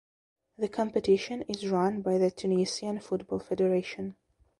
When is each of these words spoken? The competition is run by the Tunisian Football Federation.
The 0.57 0.67
competition 0.67 1.43
is 1.43 1.67
run 1.69 2.01
by 2.01 2.17
the 2.17 2.31
Tunisian 2.31 2.99
Football 3.01 3.37
Federation. 3.37 4.15